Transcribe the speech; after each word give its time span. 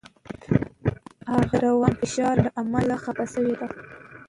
هغه 1.29 1.43
د 1.51 1.51
رواني 1.63 1.95
فشار 2.01 2.35
له 2.45 2.49
امله 2.61 2.95
خپه 3.03 3.25
شوی 3.33 3.53
دی. 3.59 3.67